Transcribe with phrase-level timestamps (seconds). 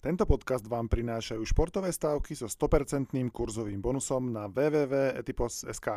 [0.00, 5.88] Tento podcast vám prinášajú športové stávky so 100% kurzovým bonusom na www.etipos.sk.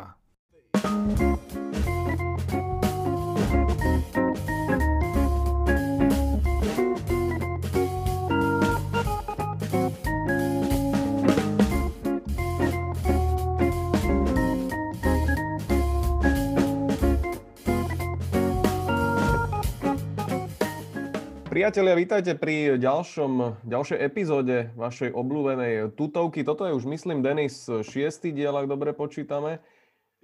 [21.53, 26.41] Priatelia, vítajte pri ďalšom, ďalšej epizóde vašej obľúbenej tutovky.
[26.41, 29.61] Toto je už, myslím, Denis, šiestý diel, ak dobre počítame.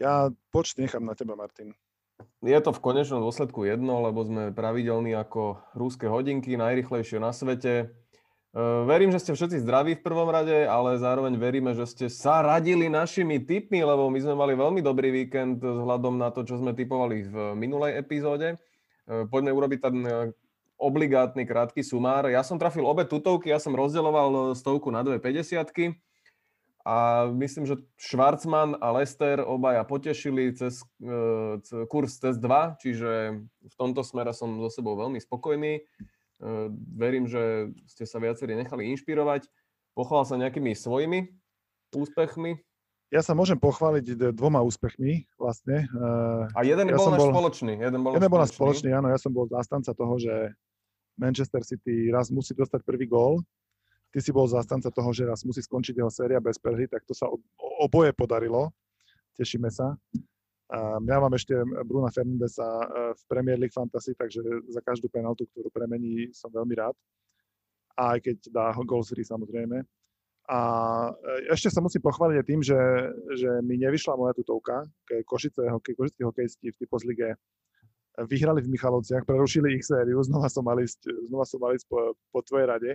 [0.02, 1.78] Ja počty nechám na teba, Martin.
[2.42, 7.74] Je to v konečnom dôsledku jedno, lebo sme pravidelní ako rúske hodinky, najrychlejšie na svete.
[7.78, 7.86] E,
[8.90, 12.90] verím, že ste všetci zdraví v prvom rade, ale zároveň veríme, že ste sa radili
[12.90, 17.30] našimi tipmi, lebo my sme mali veľmi dobrý víkend vzhľadom na to, čo sme typovali
[17.30, 18.58] v minulej epizóde.
[19.06, 20.34] E, poďme urobiť ten
[20.80, 22.32] obligátny krátky sumár.
[22.32, 25.60] Ja som trafil obe tutovky, ja som rozdeloval stovku na dve 50
[26.88, 31.60] a myslím, že Schwarzman a Lester obaja potešili cez, uh,
[31.92, 35.84] kurz cez 2, čiže v tomto smere som so sebou veľmi spokojný.
[36.40, 39.52] Uh, verím, že ste sa viacerí nechali inšpirovať.
[39.92, 41.36] Pochvál sa nejakými svojimi
[41.92, 42.56] úspechmi.
[43.12, 45.90] Ja sa môžem pochváliť dvoma úspechmi vlastne.
[46.54, 47.74] A jeden ja bol náš bol, spoločný.
[47.82, 49.10] Jeden bol, jeden bol náš spoločný, áno.
[49.10, 50.54] Ja som bol zástanca toho, že
[51.20, 53.44] Manchester City raz musí dostať prvý gól.
[54.10, 57.14] Ty si bol zástanca toho, že raz musí skončiť jeho séria bez prehry, tak to
[57.14, 57.30] sa
[57.84, 58.74] oboje podarilo.
[59.38, 59.94] Tešíme sa.
[60.70, 62.86] A ja mám ešte Bruna Fernandesa e,
[63.18, 66.94] v Premier League Fantasy, takže za každú penaltu, ktorú premení, som veľmi rád.
[67.98, 69.82] Aj keď dá gol free samozrejme.
[70.46, 70.60] A
[71.10, 72.78] e, ešte sa musím pochváliť tým, že,
[73.34, 74.86] že mi nevyšla moja tutovka,
[75.26, 77.34] Košice, hokej, košickí hokejisti v Typos Lige
[78.28, 82.40] vyhrali v Michalovciach, prerušili ich sériu, znova som mal ísť, znova som mal po, po
[82.44, 82.92] tvojej rade.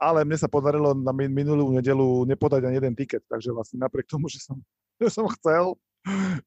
[0.00, 4.32] Ale mne sa podarilo na minulú nedelu nepodať ani jeden tiket, takže vlastne napriek tomu,
[4.32, 4.56] že som,
[4.96, 5.76] že som chcel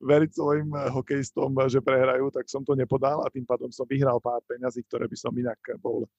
[0.02, 4.18] veriť svojim eh, hokejistom, že prehrajú, tak som to nepodal a tým pádom som vyhral
[4.18, 6.10] pár peňazí, ktoré by som inak bol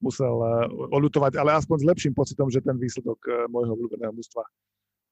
[0.00, 0.64] musel eh,
[0.96, 4.40] oľutovať, ale aspoň s lepším pocitom, že ten výsledok eh, môjho obľúbeného mústva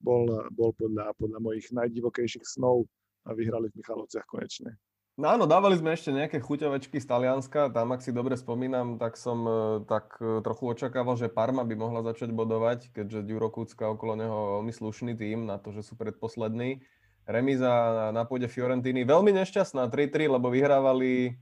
[0.00, 2.88] bol, bol podľa, podľa mojich najdivokejších snov
[3.28, 4.76] a vyhrali v Michalovciach konečne.
[5.16, 9.16] No áno, dávali sme ešte nejaké chuťovečky z Talianska, tam ak si dobre spomínam, tak
[9.16, 13.88] som e, tak e, trochu očakával, že Parma by mohla začať bodovať, keďže Ďuro Kúcka
[13.88, 16.84] okolo neho veľmi slušný tým na to, že sú predposlední.
[17.25, 21.41] Remiza na pôde Fiorentiny veľmi nešťastná, 3-3, lebo vyhrávali,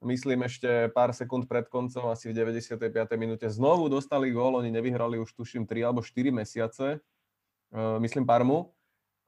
[0.00, 2.88] myslím, ešte pár sekúnd pred koncom, asi v 95.
[3.20, 3.44] minúte.
[3.52, 8.72] Znovu dostali gól, oni nevyhrali už tuším 3 alebo 4 mesiace, e, myslím Parmu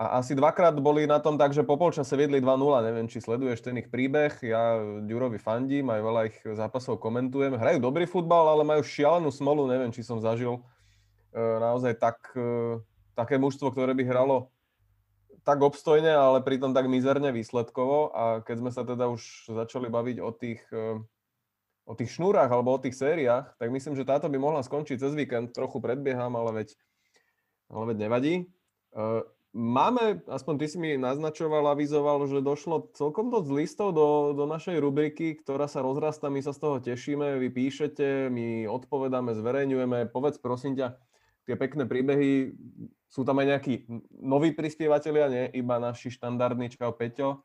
[0.02, 2.58] a asi dvakrát boli na tom tak, že po polčase viedli 2-0.
[2.82, 4.34] Neviem, či sleduješ ten ich príbeh.
[4.42, 7.54] Ja Ďurovi fandím, aj veľa ich zápasov komentujem.
[7.54, 9.70] Hrajú dobrý futbal, ale majú šialenú smolu.
[9.70, 10.62] Neviem, či som zažil e,
[11.38, 12.82] naozaj tak, e,
[13.14, 14.50] také mužstvo, ktoré by hralo
[15.46, 18.10] tak obstojne, ale pritom tak mizerne výsledkovo.
[18.10, 20.98] A keď sme sa teda už začali baviť o tých, e,
[21.86, 25.14] o tých šnúrach alebo o tých sériách, tak myslím, že táto by mohla skončiť cez
[25.14, 25.54] víkend.
[25.54, 26.74] Trochu predbieham, ale veď,
[27.70, 28.34] ale veď nevadí.
[29.52, 34.80] Máme, aspoň ty si mi naznačoval, avizoval, že došlo celkom dosť listov do, do našej
[34.80, 40.08] rubriky, ktorá sa rozrastá, my sa z toho tešíme, vy píšete, my odpovedáme, zverejňujeme.
[40.08, 40.96] Povedz prosím ťa,
[41.44, 42.56] tie pekné príbehy,
[43.12, 43.74] sú tam aj nejakí
[44.24, 47.44] noví prispievateľia, nie iba naši štandardní Čau Peťo?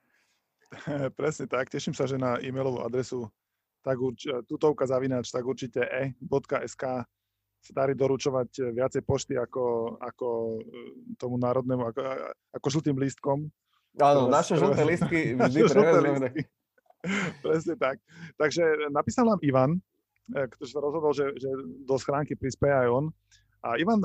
[1.19, 3.28] Presne tak, teším sa, že na e-mailovú adresu
[3.84, 6.84] tak urč, tutovka zavinač, tak určite e.sk
[7.62, 12.01] sa darí doručovať eh, viacej pošty ako, ako eh, tomu národnému, ako,
[12.56, 13.50] ako žltým lístkom.
[13.97, 16.29] Áno, naše žlté lístky vždy prevezmeme.
[17.41, 18.01] Presne tak.
[18.38, 19.72] Takže napísal nám Ivan,
[20.34, 21.50] eh, ktorý sa rozhodol, že, že
[21.84, 23.06] do schránky prispieje aj on.
[23.66, 24.00] A Ivan,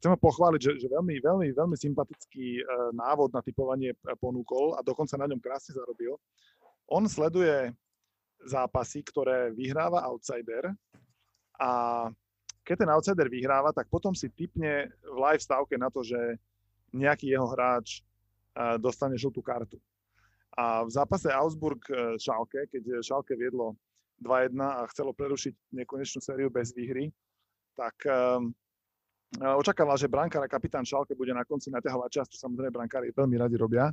[0.00, 2.64] chcem ho pochváliť, že, že veľmi, veľmi, veľmi sympatický
[2.96, 6.16] návod na typovanie ponúkol a dokonca na ňom krásne zarobil.
[6.88, 7.70] On sleduje
[8.48, 10.72] zápasy, ktoré vyhráva outsider
[11.60, 11.70] a
[12.64, 16.18] keď ten outsider vyhráva, tak potom si typne v live stávke na to, že
[16.92, 18.04] nejaký jeho hráč
[18.78, 19.78] dostane žltú kartu.
[20.58, 23.78] A v zápase Augsburg-Schalke, e, keď Schalke viedlo
[24.18, 27.14] 2-1 a chcelo prerušiť nekonečnú sériu bez výhry,
[27.78, 28.52] tak um,
[29.56, 33.40] očakával, že brankár a kapitán Schalke bude na konci naťahovať čas, čo samozrejme brankári veľmi
[33.40, 33.88] radi robia.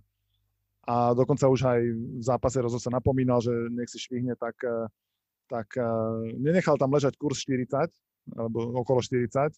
[0.88, 4.90] A dokonca už aj v zápase rozhod sa napomínal, že nech si švihne, tak, e,
[5.48, 5.80] tak
[6.36, 7.88] nenechal tam ležať kurz 40,
[8.36, 9.54] alebo okolo 40.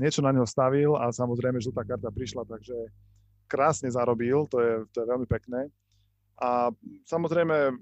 [0.00, 2.74] Niečo na neho stavil a samozrejme žltá karta prišla, takže
[3.46, 5.68] krásne zarobil, to je, to je veľmi pekné.
[6.40, 6.72] A
[7.06, 7.74] samozrejme uh,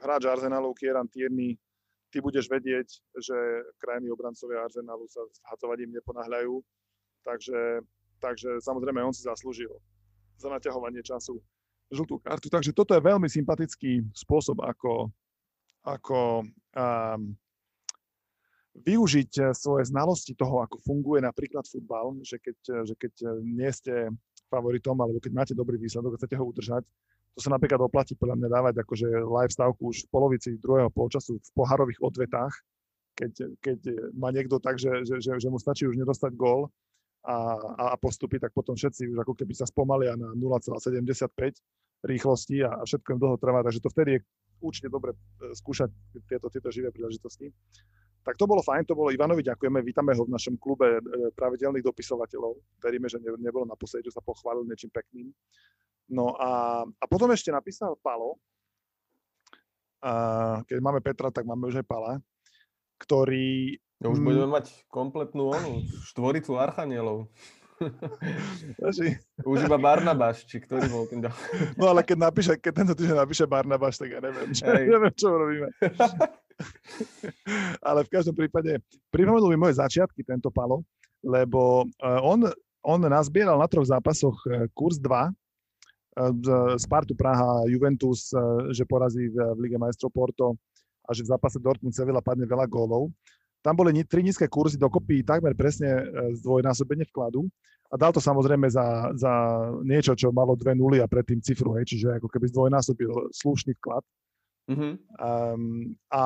[0.00, 1.60] hráč Arsenalu Kieran Tierney
[2.10, 2.88] ty budeš vedieť,
[3.20, 3.36] že
[3.78, 6.58] krajní obrancovia Arsenalu sa s hacovaním neponáhľajú,
[7.22, 7.84] takže,
[8.18, 9.70] takže samozrejme on si zaslúžil
[10.40, 11.38] za naťahovanie času
[11.92, 12.48] žltú kartu.
[12.48, 15.10] Takže toto je veľmi sympatický spôsob, ako,
[15.84, 17.34] ako um,
[18.76, 23.30] využiť eh, svoje znalosti toho, ako funguje napríklad futbal, že keď, eh, že keď eh,
[23.42, 24.14] nie ste
[24.50, 26.82] favoritom, alebo keď máte dobrý výsledok, chcete ho udržať,
[27.38, 31.38] to sa napríklad oplatí podľa mňa dávať akože live stavku už v polovici druhého polčasu
[31.38, 32.50] v poharových odvetách,
[33.14, 33.78] keď, keď
[34.18, 36.66] má niekto tak, že, že, že, že mu stačí už nedostať gól
[37.22, 37.54] a,
[37.94, 41.30] a postupy, tak potom všetci už ako keby sa spomalia na 0,75
[42.02, 44.20] rýchlosti a, a všetko im dlho trvá, takže to vtedy je
[44.58, 45.14] určite dobre
[45.54, 45.90] skúšať
[46.26, 47.54] tieto, tieto živé príležitosti.
[48.20, 51.00] Tak to bolo fajn, to bolo Ivanovi, ďakujeme, vítame ho v našom klube e,
[51.32, 52.52] pravidelných dopisovateľov.
[52.80, 55.32] Veríme, že ne, nebolo naposledy, že sa pochválil niečím pekným.
[56.12, 58.36] No a, a potom ešte napísal Palo,
[60.00, 60.12] a
[60.64, 62.12] keď máme Petra, tak máme už aj Pala,
[62.96, 63.76] ktorý...
[64.00, 67.28] No už budeme mať kompletnú onu, štvoricu archanielov.
[69.44, 71.24] Už iba Barnabáš, či ktorý bol ten.
[71.76, 75.28] No ale keď, napíše, keď tento týždeň napíše Barnabáš, tak ja neviem, čo, neviem, čo
[75.32, 75.68] robíme.
[77.88, 78.78] Ale v každom prípade
[79.08, 80.84] pripomenul mi moje začiatky tento Palo,
[81.24, 82.48] lebo eh, on,
[82.84, 85.32] on nazbieral na troch zápasoch eh, kurz 2, eh,
[86.76, 88.32] Spartu Praha, Juventus,
[88.74, 90.56] že porazí v Lige majstrov Porto
[91.06, 93.10] a že v zápase Dortmund Sevilla padne veľa gólov.
[93.60, 96.00] Tam boli tri nízke kurzy, dokopy takmer presne
[96.40, 97.44] zdvojnásobenie vkladu.
[97.90, 99.32] A dal to samozrejme za, za
[99.82, 104.06] niečo, čo malo dve nuly a predtým cifru, hej, čiže ako keby zdvojnásobil slušný vklad.
[104.70, 104.92] Mm-hmm.
[105.18, 106.22] Um, a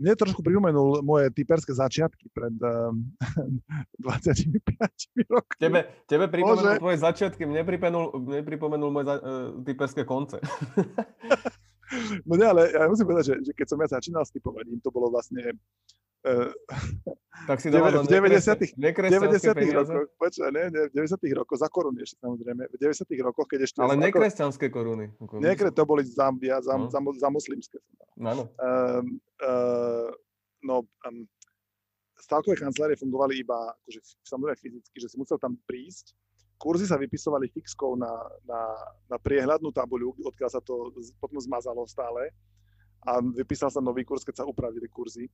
[0.00, 2.56] mne trošku pripomenul moje typerské začiatky pred
[2.88, 3.04] um,
[4.00, 4.56] 25
[5.28, 5.60] rokmi.
[5.60, 6.80] Tebe, tebe pripomenul Bože.
[6.80, 10.40] tvoje začiatky, mne pripomenul, mne pripomenul moje za, uh, typerské konce.
[12.28, 14.88] no nie, ale ja musím povedať, že, že keď som ja začínal s typovaním, to
[14.88, 15.52] bolo vlastne
[17.44, 18.80] tak si v 90.
[18.80, 18.80] 90.
[19.76, 21.20] rokoch, počkaj, ne, ne, v 90.
[21.36, 23.04] rokoch, za koruny ešte samozrejme, v 90.
[23.20, 23.78] rokoch, keď ešte...
[23.84, 25.12] Ale nekresťanské koruny.
[25.36, 26.88] Nekre, to boli za, ja, za, no.
[26.88, 27.76] za, za muslimské.
[28.24, 28.48] Áno.
[28.56, 30.08] Um, uh,
[30.64, 31.28] no, um,
[32.16, 36.16] stavkové kancelárie fungovali iba akože, samozrejme fyzicky, že si musel tam prísť.
[36.56, 38.14] Kurzy sa vypisovali fixkou na,
[38.48, 38.60] na,
[39.10, 42.32] na priehľadnú tabuľu, odkiaľ sa to potom zmazalo stále
[43.04, 45.28] a vypísal sa nový kurz, keď sa upravili kurzy.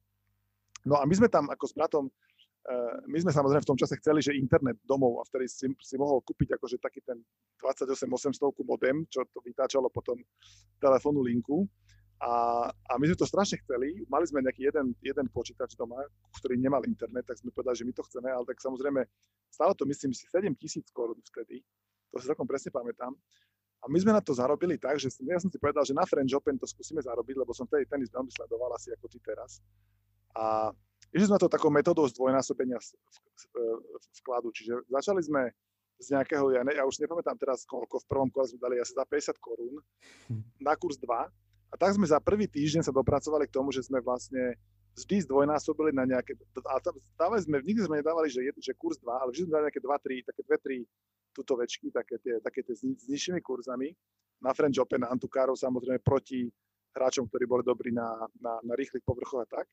[0.87, 4.01] No a my sme tam ako s bratom, eh, my sme samozrejme v tom čase
[4.01, 7.21] chceli, že internet domov a vtedy si, si mohol kúpiť akože taký ten
[7.61, 10.17] 28800 modem, čo to vytáčalo potom
[10.81, 11.69] telefónnu linku.
[12.21, 14.05] A, a my sme to strašne chceli.
[14.13, 16.05] Mali sme nejaký jeden, jeden počítač doma,
[16.37, 19.01] ktorý nemal internet, tak sme povedali, že my to chceme, ale tak samozrejme
[19.49, 21.65] stálo to myslím si 7 tisíc korún vtedy.
[22.13, 23.17] To si celkom presne pamätám.
[23.81, 26.37] A my sme na to zarobili tak, že ja som si povedal, že na French
[26.37, 29.65] Open to skúsime zarobiť, lebo som vtedy tenis veľmi sledoval asi ako ty teraz.
[30.37, 30.71] A
[31.11, 32.79] išli sme to takou metodou zdvojnásobenia
[34.23, 34.49] vkladu.
[34.55, 35.43] Čiže začali sme
[36.01, 38.97] z nejakého, ja, ne, ja už nepamätám teraz, koľko v prvom kole sme dali asi
[38.97, 39.85] za 50 korún
[40.57, 41.07] na kurz 2.
[41.71, 44.59] A tak sme za prvý týždeň sa dopracovali k tomu, že sme vlastne
[44.99, 46.35] vždy zdvojnásobili na nejaké,
[46.67, 46.83] a
[47.15, 49.83] dávali sme, nikdy sme nedávali, že, je, že kurz 2, ale vždy sme dali nejaké
[49.87, 50.43] 2-3, také
[50.83, 50.83] 2-3
[51.31, 53.95] tutovečky, také tie, také tie s, s nižšími kurzami.
[54.41, 56.49] Na French Open, na Antukárov samozrejme proti
[56.97, 59.67] hráčom, ktorí boli dobrí na, na, na rýchlych povrchoch a tak.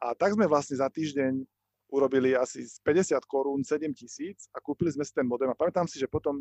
[0.00, 1.44] A tak sme vlastne za týždeň
[1.92, 5.50] urobili asi z 50 korún 7 tisíc a kúpili sme si ten modem.
[5.50, 6.40] A pamätám si, že potom,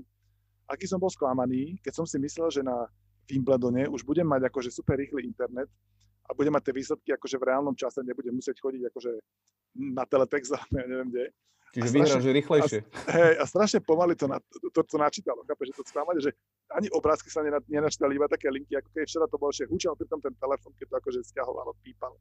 [0.70, 2.88] aký som bol sklamaný, keď som si myslel, že na
[3.28, 5.68] Wimbledone už budem mať akože super rýchly internet
[6.30, 9.12] a budem mať tie výsledky akože v reálnom čase, nebudem musieť chodiť akože
[9.76, 11.26] na teletext, ja neviem kde.
[11.70, 12.80] Čiže vyhráš rýchlejšie.
[12.82, 16.18] A, hej, a strašne pomaly to, na, to, to, to načítalo, chápeš, že to sklamanie,
[16.18, 16.34] že
[16.74, 20.10] ani obrázky sa nenačítali, iba také linky, ako keď včera to bolo, že hučal pri
[20.10, 22.18] tom ten telefon, keď to akože stiahovalo, pípal.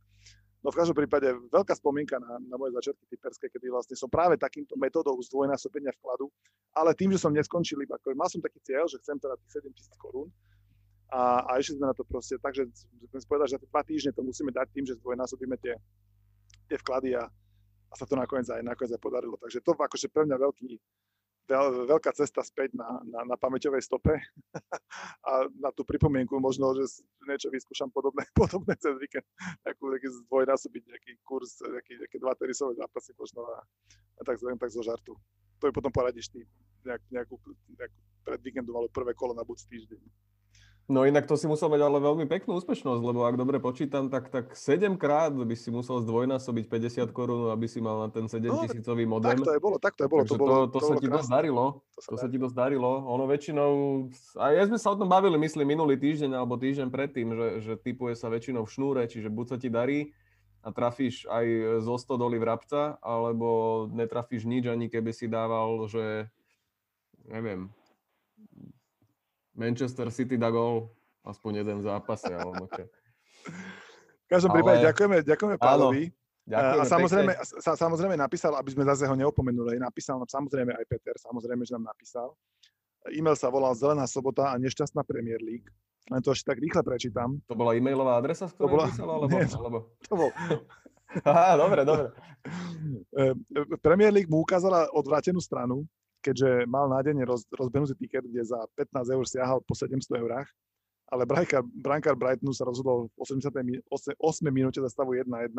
[0.59, 4.35] No v každom prípade veľká spomienka na, na moje začiatky typerské, kedy vlastne som práve
[4.35, 6.27] takýmto metódou zdvojnásobenia vkladu,
[6.75, 9.71] ale tým, že som neskončil iba, mal som taký cieľ, že chcem teda tých 7
[9.71, 10.27] tisíc korún
[11.15, 12.67] a, a išli sme na to proste tak, že
[13.15, 15.79] sme povedali, že za dva týždne to musíme dať tým, že zdvojnásobíme tie,
[16.69, 17.25] tie vklady a,
[17.88, 19.38] a sa to nakoniec aj, nakoniec aj podarilo.
[19.38, 20.69] Takže to akože pre mňa veľký,
[21.49, 24.12] veľ, veľká cesta späť na, na, na pamäťovej stope
[25.28, 29.25] a na tú pripomienku možno, že niečo vyskúšam podobné, podobné cez víkend,
[29.64, 33.64] nejakú, nejaký zdvojnásobiť nejaký kurz, nejaký, nejaké dva tenisové zápasy možno a,
[34.21, 35.17] a tak, tak zo žartu.
[35.59, 36.45] To mi potom poradíš ty
[36.87, 37.35] nejak, nejakú,
[37.75, 39.99] nejakú pred víkendom alebo prvé kolo na budúci týždeň.
[40.88, 44.33] No inak to si musel mať ale veľmi peknú úspešnosť, lebo ak dobre počítam, tak,
[44.33, 48.40] tak 7 krát by si musel zdvojnásobiť 50 korún, aby si mal na ten 7
[48.49, 49.37] no, tisícový modem.
[49.37, 50.25] Tak to je bolo, tak to je bolo.
[50.25, 51.64] to, bolo, to, to, to sa ti dosť darilo.
[51.92, 53.04] To, sa, to sa ti dosť darilo.
[53.04, 53.73] Ono väčšinou,
[54.40, 57.73] a ja sme sa o tom bavili, myslím, minulý týždeň alebo týždeň predtým, že, že
[57.76, 60.16] typuje sa väčšinou v šnúre, čiže buď sa ti darí,
[60.64, 61.47] a trafíš aj
[61.85, 66.26] zo 100 doly vrabca, alebo netrafíš nič, ani keby si dával, že
[67.28, 67.71] neviem,
[69.59, 70.95] Manchester City dá gol
[71.27, 72.87] aspoň jeden v zápase, alebo čo.
[74.25, 74.87] V každom prípade Ale...
[74.95, 76.05] ďakujeme, ďakujeme Pálovi.
[76.49, 80.85] Ďakujeme a samozrejme, sa, samozrejme napísal, aby sme zase ho neopomenuli, napísal nám samozrejme aj
[80.88, 82.33] Peter, samozrejme, že nám napísal.
[83.12, 85.69] E-mail sa volal Zelená sobota a nešťastná Premier League.
[86.09, 87.37] Len to ešte tak rýchle prečítam.
[87.49, 88.87] To bola e-mailová adresa, z ktorej to bola...
[88.88, 89.09] písal?
[89.12, 89.29] Alebo...
[89.29, 89.79] Nie, alebo...
[90.09, 90.31] To bol...
[91.25, 92.07] Aha, dobre, dobre.
[93.17, 93.23] E,
[93.81, 95.85] Premier League mu ukázala odvrátenú stranu,
[96.28, 100.49] keďže mal nádejne roz, rozbenutý tiket, kde za 15 eur siahal po 700 eurách,
[101.08, 103.80] ale brankár, brankár Brightonu sa rozhodol v 88.
[104.52, 105.56] minúte za stavu 1-1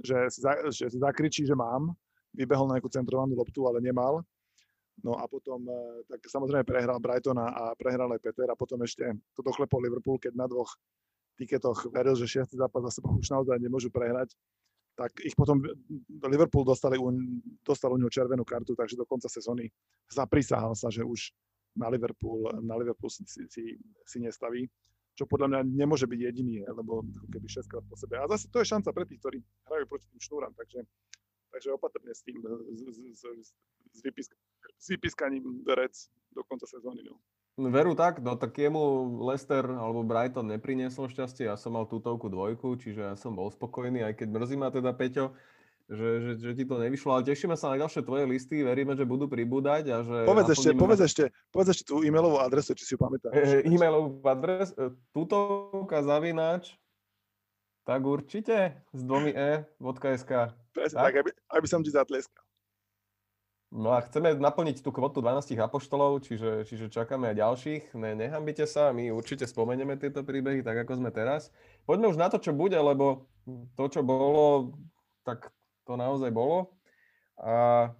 [0.00, 1.96] že si, za, že si zakričí, že mám,
[2.36, 4.20] vybehol na nejakú centrovanú loptu, ale nemal.
[5.00, 9.04] No a potom, e, tak samozrejme prehral Brighton a prehral aj Peter a potom ešte
[9.36, 10.72] to doklepol Liverpool, keď na dvoch
[11.36, 14.32] tiketoch veril, že šiestý zápas za sebou už naozaj nemôžu prehrať,
[14.96, 15.60] tak ich potom
[16.24, 16.96] Liverpool dostali,
[17.60, 19.68] dostal u neho červenú kartu, takže do konca sezóny
[20.08, 21.36] zaprisahal sa, že už
[21.76, 23.76] na Liverpool, na Liverpool si, si,
[24.08, 24.64] si nestaví
[25.16, 27.00] čo podľa mňa nemôže byť jediný, lebo
[27.32, 28.20] keby 6 krát po sebe.
[28.20, 30.84] A zase to je šanca pre tých, ktorí hrajú proti tým šnúram, takže,
[31.56, 33.48] takže opatrne s tým, s, s, s,
[33.96, 34.36] s, vypisk,
[34.76, 37.00] s vypiskaním rec do konca sezóny.
[37.00, 37.16] No.
[37.56, 42.76] Veru tak, no tak jemu Lester alebo Brighton nepriniesol šťastie, ja som mal tútovku dvojku,
[42.76, 45.32] čiže ja som bol spokojný, aj keď mrzí ma teda Peťo,
[45.88, 49.08] že, že, že ti to nevyšlo, ale tešíme sa na ďalšie tvoje listy, veríme, že
[49.08, 50.16] budú pribúdať a že...
[50.28, 53.32] Povedz ešte, povedz ešte, povedz ešte tú e-mailovú adresu, či si ju pamätáš.
[53.32, 56.76] E, e-mailovú adresu, e, tutovka zavináč,
[57.86, 60.32] tak určite s dvomi e.sk.
[60.74, 62.45] Presne, tak, tak aby, aby som ti zatleskal.
[63.74, 67.82] No a chceme naplniť tú kvotu 12 apoštolov, čiže, čiže čakáme aj ďalších.
[67.98, 71.50] Ne, nehambite sa, my určite spomenieme tieto príbehy, tak ako sme teraz.
[71.82, 73.26] Poďme už na to, čo bude, lebo
[73.74, 74.70] to, čo bolo,
[75.26, 75.50] tak
[75.82, 76.78] to naozaj bolo.
[77.42, 77.90] A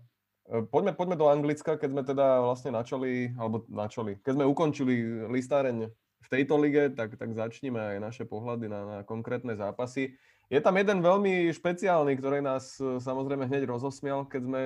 [0.47, 5.27] e, poďme, poďme do Anglicka, keď sme teda vlastne načali, alebo načali, keď sme ukončili
[5.27, 5.91] listáreň
[6.23, 10.15] v tejto lige, tak, tak začneme aj naše pohľady na, na konkrétne zápasy.
[10.47, 14.63] Je tam jeden veľmi špeciálny, ktorý nás e, samozrejme hneď rozosmial, keď sme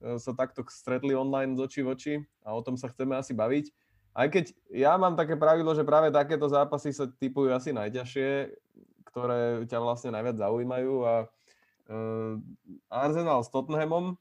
[0.00, 2.14] sa takto stretli online z očí v oči
[2.44, 3.68] a o tom sa chceme asi baviť.
[4.10, 8.28] Aj keď ja mám také pravidlo, že práve takéto zápasy sa typujú asi najťažšie,
[9.06, 12.34] ktoré ťa vlastne najviac zaujímajú a uh,
[12.90, 14.18] Arsenal s Tottenhamom.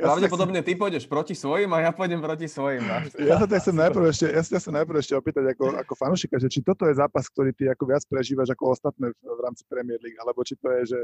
[0.00, 2.80] Ja Pravdepodobne ty pôjdeš proti svojim a ja pôjdem proti svojim.
[3.20, 6.48] Ja sa chcem najprv ešte, ja sa chcem najprv ešte opýtať ako, ako fanušika, že
[6.48, 10.00] či toto je zápas, ktorý ty ako viac prežívaš ako ostatné v, v rámci Premier
[10.00, 11.00] League, alebo či to je, že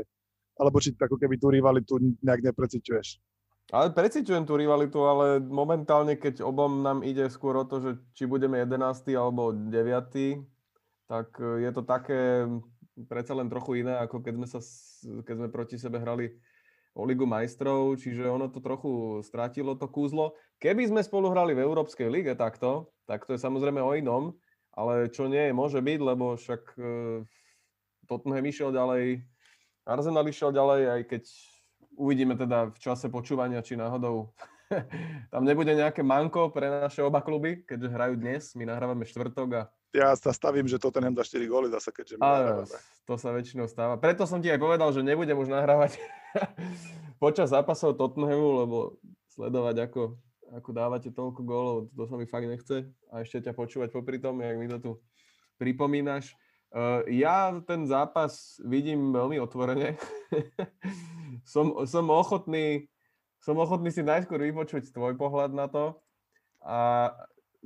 [0.59, 3.38] alebo či ako keby tú rivalitu nejak nepreciťuješ.
[3.69, 8.25] Ale preciťujem tú rivalitu, ale momentálne, keď obom nám ide skôr o to, že či
[8.25, 8.81] budeme 11.
[9.13, 9.69] alebo 9.
[11.05, 12.49] tak je to také
[13.07, 14.61] predsa len trochu iné, ako keď sme, sa,
[15.23, 16.33] keď sme proti sebe hrali
[16.97, 20.35] o Ligu majstrov, čiže ono to trochu strátilo to kúzlo.
[20.59, 24.35] Keby sme spolu hrali v Európskej lige takto, tak to je samozrejme o inom,
[24.75, 26.83] ale čo nie je, môže byť, lebo však e,
[28.11, 29.23] Tottenham išiel ďalej,
[29.87, 31.23] Arsenal išiel ďalej, aj keď
[31.99, 34.31] uvidíme teda v čase počúvania, či náhodou
[35.35, 39.63] tam nebude nejaké manko pre naše oba kluby, keďže hrajú dnes, my nahrávame štvrtok a
[39.97, 42.69] ja sa stavím, že Tottenham dá 4 góly zase, keďže my Áno,
[43.09, 43.97] to sa väčšinou stáva.
[43.97, 45.97] Preto som ti aj povedal, že nebudem už nahrávať
[47.23, 48.77] počas zápasov Tottenhamu, lebo
[49.33, 50.21] sledovať, ako,
[50.61, 52.85] ako dávate toľko gólov, to sa mi fakt nechce.
[53.09, 54.93] A ešte ťa počúvať popri tom, jak mi to tu
[55.57, 56.37] pripomínaš.
[56.69, 59.97] Uh, ja ten zápas vidím veľmi otvorene.
[61.53, 62.89] som, som, ochotný,
[63.41, 65.97] som ochotný si najskôr vypočuť tvoj pohľad na to.
[66.61, 67.13] A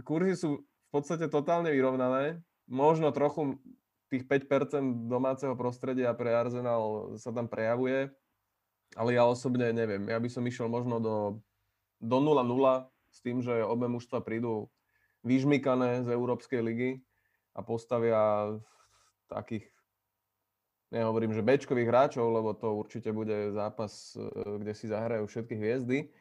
[0.06, 2.44] kurzy sú podstate totálne vyrovnané.
[2.68, 3.56] Možno trochu
[4.12, 8.12] tých 5% domáceho prostredia pre Arsenal sa tam prejavuje,
[8.92, 10.04] ale ja osobne neviem.
[10.04, 11.16] Ja by som išiel možno do,
[11.96, 12.44] do 0-0
[13.08, 14.68] s tým, že obe mužstva prídu
[15.24, 16.90] vyžmykané z Európskej ligy
[17.56, 18.52] a postavia
[19.32, 19.66] takých,
[20.92, 26.12] nehovorím, že bečkových hráčov, lebo to určite bude zápas, kde si zahrajú všetky hviezdy,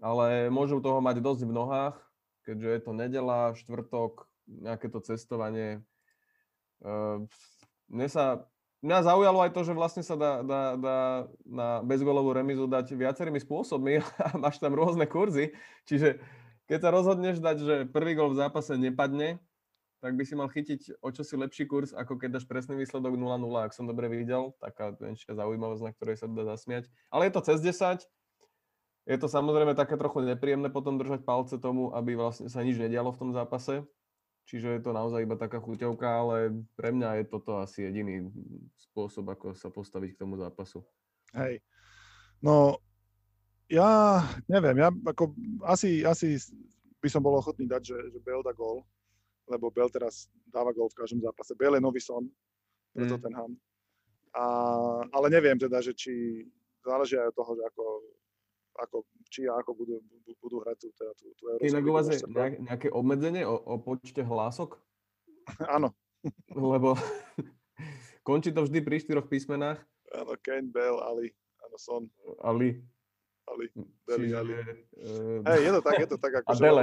[0.00, 1.96] ale môžu toho mať dosť v nohách
[2.44, 5.78] keďže je to nedela, štvrtok, nejaké to cestovanie.
[6.82, 7.28] Ehm,
[7.86, 8.42] mne sa,
[8.82, 10.98] mňa zaujalo aj to, že vlastne sa dá, dá, dá
[11.44, 15.52] na bezgolovú remizu dať viacerými spôsobmi a máš tam rôzne kurzy,
[15.86, 16.18] čiže
[16.66, 19.42] keď sa rozhodneš dať, že prvý gol v zápase nepadne,
[20.00, 23.44] tak by si mal chytiť o čosi lepší kurz, ako keď dáš presný výsledok 0-0,
[23.60, 24.56] ak som dobre videl.
[24.56, 26.88] Taká menšia zaujímavosť, na ktorej sa dá zasmiať.
[27.12, 28.08] Ale je to cez 10,
[29.10, 33.12] je to samozrejme také trochu nepríjemné potom držať palce tomu, aby vlastne sa nič nedialo
[33.12, 33.84] v tom zápase.
[34.48, 36.36] čiže je to naozaj iba taká chuťovka, ale
[36.74, 38.26] pre mňa je toto asi jediný
[38.90, 40.82] spôsob, ako sa postaviť k tomu zápasu.
[41.36, 41.62] Hej.
[42.42, 42.80] No,
[43.70, 46.34] ja neviem, ja ako asi, asi
[46.98, 48.82] by som bol ochotný dať, že, že Bale dá gól,
[49.50, 51.58] lebo Bale teraz dáva gól v každom zápase.
[51.58, 52.30] Bale je nový son
[52.94, 53.10] pre mm.
[53.10, 53.52] Tottenham.
[54.30, 54.44] A,
[55.10, 56.46] ale neviem teda, že či
[56.86, 57.84] záleží aj od toho, že ako,
[58.78, 59.94] ako či a ako budú,
[60.38, 62.22] budú hrať tú, teda tú, tú Inak u vás je
[62.62, 64.78] nejaké obmedzenie o, o počte hlások?
[65.74, 65.90] Áno.
[66.54, 66.94] Lebo
[68.28, 69.82] končí to vždy pri štyroch písmenách.
[70.14, 71.26] Áno, Kane, Bale, Ali,
[71.62, 72.02] áno, Son.
[72.42, 72.82] Ali.
[73.46, 73.66] Ali,
[74.06, 74.54] Deli, Ali.
[74.94, 76.32] Uh, Hej, je to tak, je to tak.
[76.42, 76.82] Ako, a Dele.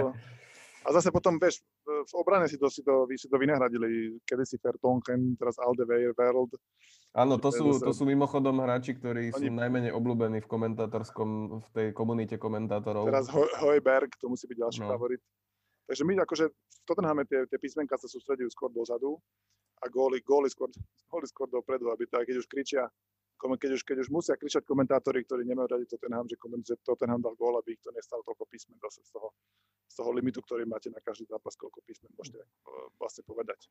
[0.88, 4.15] A zase potom, vieš, v obrane si to, si to, si to vynahradili.
[4.24, 6.56] Kedy si Fertonchen, teraz Alderweireld.
[7.12, 9.51] Áno, to sú, to sú mimochodom hráči, ktorí Oni...
[9.51, 13.03] sú najmenej obľúbení v komentátorskom, v tej komunite komentátorov.
[13.12, 13.27] Teraz
[13.60, 14.89] Hojberg, to musí byť ďalší no.
[14.96, 15.20] favorit.
[15.91, 19.20] Takže my akože v Tottenhame tie, tie písmenka sa sústredujú skôr dozadu
[19.84, 20.72] a góly, góly, skôr,
[21.12, 22.88] góly skôr dopredu, aby to, aj keď už kričia
[23.38, 27.38] keď už, keď už musia kričať komentátori, ktorí nemajú radi Tottenham, že, že Tottenham dal
[27.38, 29.29] gól, aby ich to nestalo toľko písmen zase z toho,
[29.86, 33.70] z toho limitu, ktorý máte na každý zápas, koľko písmen môžete uh, vlastne povedať.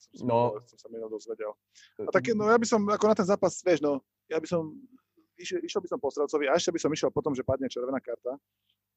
[0.00, 0.56] Som, no.
[0.64, 1.52] som sa minul dozvedel.
[2.00, 4.72] A tak, no ja by som, ako na ten zápas, vieš, no, ja by som,
[5.36, 8.00] išiel, išiel by som po Strelcovi a ešte by som išiel potom, že padne červená
[8.00, 8.36] karta,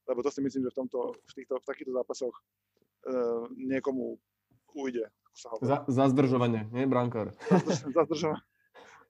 [0.07, 4.19] lebo to si myslím, že v, tomto, v, týchto, v takýchto zápasoch uh, niekomu
[4.75, 5.07] ujde.
[5.63, 7.33] Za, za zdržovanie, nie, brankár?
[7.67, 8.43] Za, zdržovanie.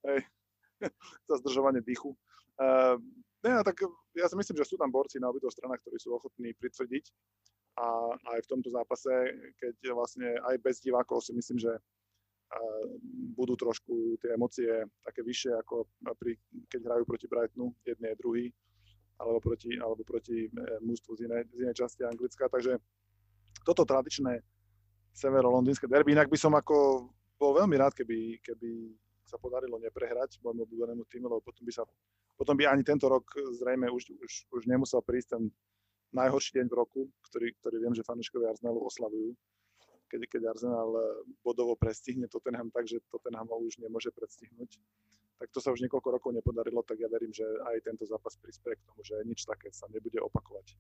[0.04, 0.20] Hej.
[1.30, 2.14] za zdržovanie dýchu.
[2.60, 3.00] Uh,
[3.42, 3.82] ne, tak
[4.14, 7.06] ja si myslím, že sú tam borci na obidvoch stranách, ktorí sú ochotní pritvrdiť
[7.82, 9.10] a aj v tomto zápase,
[9.58, 12.86] keď vlastne aj bez divákov si myslím, že uh,
[13.34, 14.70] budú trošku tie emócie
[15.02, 15.90] také vyššie, ako
[16.22, 16.38] pri,
[16.70, 18.46] keď hrajú proti Brightonu, jedný je druhý,
[19.18, 20.50] alebo proti, alebo proti e,
[20.82, 22.50] mústvu z inej, z inej časti Anglicka.
[22.50, 22.82] Takže
[23.62, 24.42] toto tradičné
[25.14, 28.98] severo-londýnske derby, inak by som ako bol veľmi rád, keby, keby
[29.34, 31.84] sa podarilo neprehrať môjmu obľúbenému týmu, lebo potom by, sa,
[32.38, 33.26] potom by ani tento rok
[33.58, 35.44] zrejme už, už, už nemusel prísť ten
[36.14, 39.34] najhorší deň v roku, ktorý, ktorý viem, že fanúšikovia Arsenalu oslavujú,
[40.06, 41.06] keď, keď Arsenal eh,
[41.42, 44.78] bodovo prestihne Tottenham tak, že Tottenham ho už nemôže predstihnúť.
[45.42, 48.78] Tak to sa už niekoľko rokov nepodarilo, tak ja verím, že aj tento zápas prispieje
[48.78, 50.78] k tomu, že nič také sa nebude opakovať.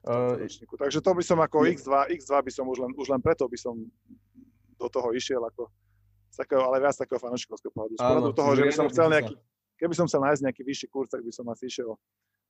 [0.00, 0.48] Uh,
[0.80, 3.58] Takže to by som ako X2, X2 by som už len, už len preto by
[3.60, 3.76] som
[4.80, 5.68] do toho išiel ako
[6.40, 7.94] takého, ale viac takého fanúšikovského pohľadu.
[7.96, 9.34] Z pohľadu toho, že by som chcel nejaký,
[9.76, 11.90] keby som chcel nájsť nejaký vyšší kurz, tak by som asi išiel,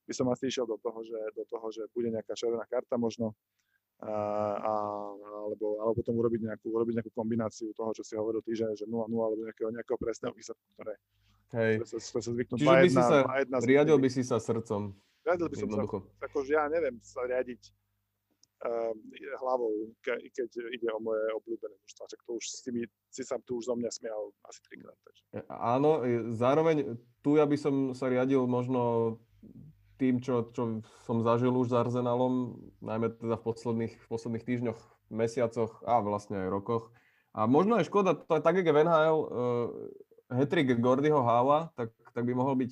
[0.06, 3.34] by som asi išiel do toho, že, do toho, že bude nejaká červená karta možno,
[4.00, 4.12] a,
[4.56, 4.72] a,
[5.44, 8.88] alebo, alebo potom urobiť nejakú, urobiť nejakú kombináciu toho, čo si hovoril ty, že, že
[8.88, 10.94] 0-0 alebo nejakého, nejakého presného výsledku, ktoré,
[11.52, 11.84] Hej.
[11.84, 13.18] ktoré sa, ktoré sa zvyknú Čiže by si sa,
[13.60, 14.96] riadil by si sa srdcom.
[15.20, 15.82] Riadil by som sa,
[16.24, 17.60] akože ja neviem sa riadiť
[19.40, 22.12] hlavou, ke, keď ide o moje obľúbené mužstva.
[22.12, 24.98] Čak to už si, mi, si sa tu už zo mňa smial asi trikrát.
[25.00, 25.22] Takže.
[25.32, 26.04] E, áno,
[26.36, 29.16] zároveň tu ja by som sa riadil možno
[30.00, 34.80] tým, čo, čo som zažil už s Arsenalom, najmä teda v posledných, v posledných týždňoch,
[35.12, 36.88] mesiacoch a vlastne aj rokoch.
[37.36, 39.28] A možno je škoda, to je tak, je v NHL, uh,
[40.34, 42.70] hetrik Gordyho Háva, tak, tak by mohol byť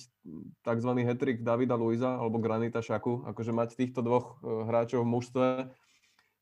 [0.60, 0.90] tzv.
[1.08, 5.46] hetrik Davida Luisa alebo Granita Šaku, akože mať týchto dvoch uh, hráčov v mužstve,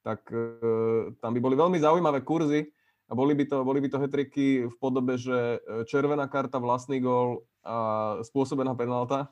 [0.03, 2.67] tak uh, tam by boli veľmi zaujímavé kurzy
[3.07, 7.47] a boli by to, boli by to hetriky v podobe, že červená karta, vlastný gól
[7.63, 9.31] a spôsobená penálta.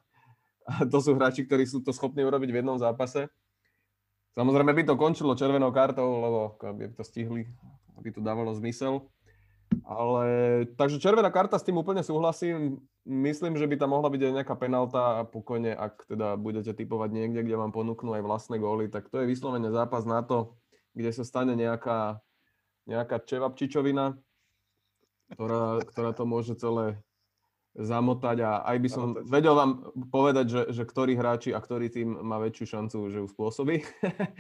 [0.62, 3.26] A to sú hráči, ktorí sú to schopní urobiť v jednom zápase.
[4.38, 7.50] Samozrejme by to končilo červenou kartou, lebo by to stihli,
[7.98, 9.10] aby to dávalo zmysel.
[9.84, 10.24] Ale
[10.80, 12.80] takže červená karta, s tým úplne súhlasím.
[13.04, 17.10] Myslím, že by tam mohla byť aj nejaká penalta a pokojne, ak teda budete typovať
[17.12, 20.56] niekde, kde vám ponúknú aj vlastné góly, tak to je vyslovene zápas na to,
[20.96, 22.16] kde sa stane nejaká,
[22.88, 24.16] nejaká čevapčičovina,
[25.36, 26.96] ktorá, ktorá to môže celé
[27.74, 29.28] zamotať a aj by som zamotať.
[29.28, 29.70] vedel vám
[30.08, 33.82] povedať, že, že ktorý hráči a ktorý tým má väčšiu šancu, že ju spôsobí.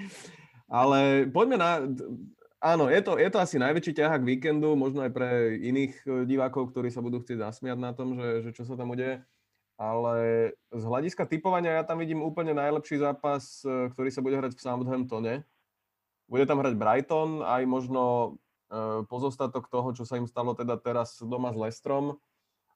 [0.70, 1.70] Ale poďme na...
[2.64, 6.72] Áno, je to, je to asi najväčší ťahák víkendu, možno aj pre iných e, divákov,
[6.72, 9.20] ktorí sa budú chcieť zasmiať na tom, že, že čo sa tam udeje.
[9.76, 10.16] Ale
[10.72, 14.64] z hľadiska typovania ja tam vidím úplne najlepší zápas, e, ktorý sa bude hrať v
[14.64, 15.34] Southamptone.
[16.24, 18.02] Bude tam hrať Brighton, aj možno
[18.72, 22.16] e, pozostatok toho, čo sa im stalo teda teraz doma s Lestrom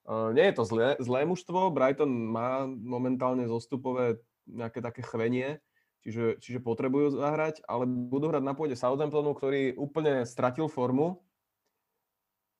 [0.08, 4.16] nie je to zlé, zlé mužstvo, Brighton má momentálne zostupové
[4.48, 5.60] nejaké také chvenie,
[6.04, 11.22] čiže, čiže potrebujú zahrať, ale budú hrať na pôde Southamptonu, ktorý úplne stratil formu.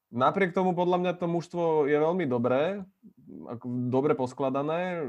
[0.08, 2.80] Napriek tomu podľa mňa to mužstvo je veľmi dobré,
[3.92, 5.04] dobre poskladané,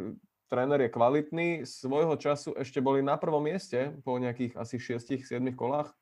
[0.52, 5.96] tréner je kvalitný, svojho času ešte boli na prvom mieste po nejakých asi 6-7 kolách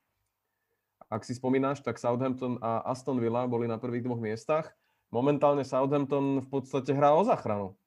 [1.08, 4.76] ak si spomínaš, tak Southampton a Aston Villa boli na prvých dvoch miestach.
[5.08, 7.80] Momentálne Southampton v podstate hrá o záchranu.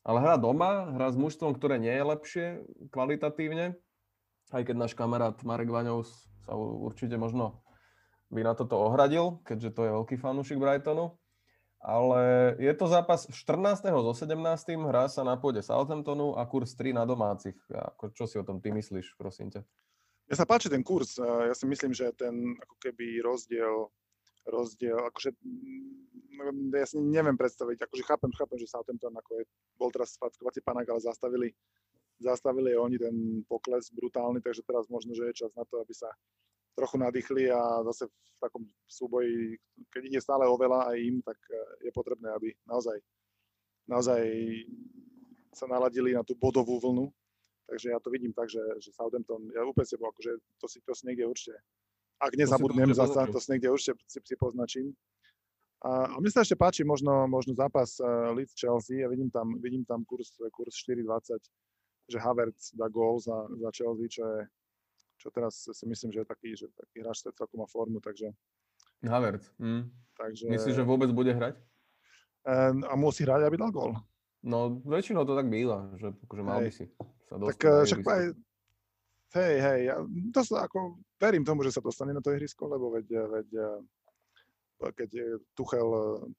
[0.00, 2.46] Ale hrá doma, hrá s mužstvom, ktoré nie je lepšie
[2.88, 3.76] kvalitatívne.
[4.50, 6.08] Aj keď náš kamarát Marek Vaňov
[6.46, 7.60] sa určite možno
[8.32, 11.18] by na toto ohradil, keďže to je veľký fanúšik Brightonu.
[11.80, 13.88] Ale je to zápas 14.
[13.88, 14.36] so 17.
[14.84, 17.56] hrá sa na pôde Southamptonu a kurz 3 na domácich.
[17.72, 19.64] Ako, čo si o tom ty myslíš, prosím ťa?
[20.28, 21.16] Ja sa páči ten kurz.
[21.18, 23.88] Ja si myslím, že ten ako keby rozdiel,
[24.44, 25.32] rozdiel, akože
[26.48, 29.44] ja si neviem predstaviť, akože chápem, chápem, že Southampton ako je,
[29.76, 31.48] bol teraz fackovací panak, ale zastavili,
[32.20, 36.08] zastavili oni ten pokles brutálny, takže teraz možno, že je čas na to, aby sa
[36.76, 39.58] trochu nadýchli a zase v takom súboji,
[39.92, 42.96] keď ide stále o veľa aj im, tak eh, je potrebné, aby naozaj,
[43.84, 44.22] naozaj
[45.52, 47.10] sa naladili na tú bodovú vlnu.
[47.70, 50.90] Takže ja to vidím tak, že, že Southampton, ja úplne si akože to si, to
[50.90, 51.54] si niekde určite,
[52.20, 54.92] ak nezabudnem zasa, to si niekde určite si, si poznačím.
[55.80, 59.56] A, a mne sa ešte páči možno, možno zápas uh, Leeds Chelsea, ja vidím tam,
[59.64, 61.40] vidím tam kurz, kurz 4,20,
[62.12, 64.40] že Havertz dá gól za, za Chelsea, čo je,
[65.16, 68.28] čo teraz si myslím, že je taký, že taký hráč, ktorý celkom má formu, takže...
[69.00, 69.48] Havertz.
[69.56, 69.88] Mm.
[70.20, 70.44] Takže...
[70.52, 71.56] Myslíš, že vôbec bude hrať?
[72.44, 73.96] Um, a musí hrať, aby dal gól.
[74.44, 76.88] No, väčšinou to tak býva, že akože mal by si
[77.28, 77.56] sa dostať.
[77.56, 78.22] Tak eh, však aj,
[79.36, 79.96] hej, hej, ja
[80.32, 83.48] to sa ako, verím tomu, že sa dostane na to ihrisko, lebo veď, veď
[84.80, 85.88] keď je Tuchel,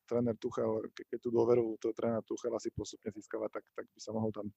[0.09, 4.11] tréner Tuchel, keď tú dôveru to tréner Tuchel asi postupne získava, tak, tak by sa
[4.11, 4.49] mohol tam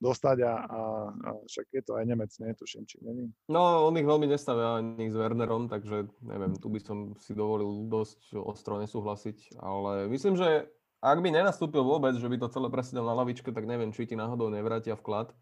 [0.00, 0.80] dostať a, a,
[1.12, 2.56] a však je to aj Nemec, nie?
[2.56, 3.28] Tuším, či není.
[3.52, 7.84] No, on ich veľmi nestavia ani s Wernerom, takže neviem, tu by som si dovolil
[7.92, 10.72] dosť ostro nesúhlasiť, ale myslím, že
[11.04, 14.16] ak by nenastúpil vôbec, že by to celé presedel na lavičke, tak neviem, či ti
[14.16, 15.32] náhodou nevrátia vklad.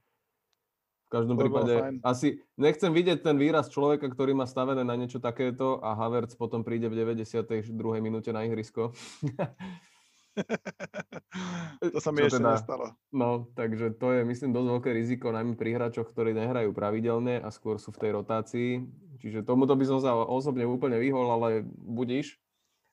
[1.09, 5.16] V každom to prípade asi nechcem vidieť ten výraz človeka, ktorý má stavené na niečo
[5.16, 7.64] takéto a Havertz potom príde v 92.
[8.05, 8.92] minúte na ihrisko.
[11.81, 12.92] to sa mi ešte teda, nestalo.
[13.09, 17.49] No, takže to je, myslím, dosť veľké riziko, najmä pri hráčoch, ktorí nehrajú pravidelne a
[17.49, 18.71] skôr sú v tej rotácii.
[19.25, 22.37] Čiže tomuto by som sa osobne úplne vyhol, ale budíš.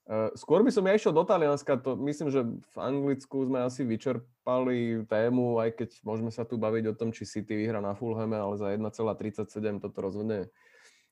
[0.06, 3.82] Uh, skôr by som ja išiel do Talianska, to myslím, že v Anglicku sme asi
[3.82, 8.38] vyčerpali tému, aj keď môžeme sa tu baviť o tom, či City vyhra na Fulhame,
[8.38, 9.50] ale za 1,37
[9.82, 10.54] toto rozhodne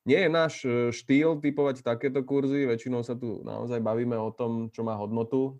[0.04, 4.68] nie je náš e, štýl typovať takéto kurzy, väčšinou sa tu naozaj bavíme o tom,
[4.68, 5.56] čo má hodnotu,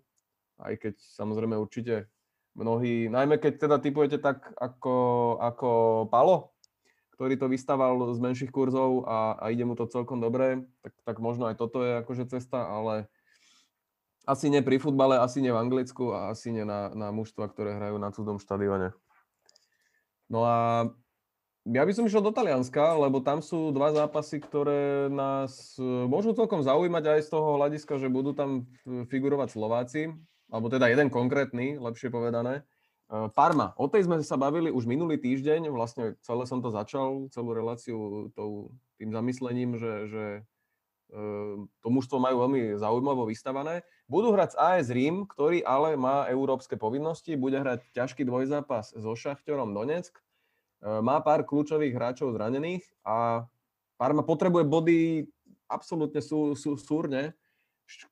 [0.61, 2.07] aj keď samozrejme určite
[2.53, 4.95] mnohí, najmä keď teda typujete tak ako,
[5.41, 5.69] ako
[6.13, 6.55] Palo,
[7.17, 11.17] ktorý to vystával z menších kurzov a, a ide mu to celkom dobre, tak, tak
[11.19, 13.09] možno aj toto je akože cesta, ale
[14.25, 17.77] asi nie pri futbale, asi nie v Anglicku a asi nie na, na mužstva, ktoré
[17.77, 18.91] hrajú na cudzom štadióne.
[20.29, 20.89] No a
[21.65, 26.61] ja by som išiel do Talianska, lebo tam sú dva zápasy, ktoré nás môžu celkom
[26.61, 30.13] zaujímať aj z toho hľadiska, že budú tam figurovať Slováci
[30.49, 32.61] alebo teda jeden konkrétny, lepšie povedané.
[33.09, 37.29] E, Parma, o tej sme sa bavili už minulý týždeň, vlastne celé som to začal,
[37.33, 38.69] celú reláciu tou,
[39.01, 40.25] tým zamyslením, že, že
[41.09, 41.21] e,
[41.81, 43.81] to mužstvo majú veľmi zaujímavo vystavané.
[44.05, 49.17] Budú hrať s AS Rím, ktorý ale má európske povinnosti, bude hrať ťažký dvojzápas so
[49.17, 50.21] Šachťorom Donetsk, e,
[51.01, 53.49] má pár kľúčových hráčov zranených a
[53.97, 54.99] Parma potrebuje body
[55.65, 57.33] absolútne sú, sú, súrne,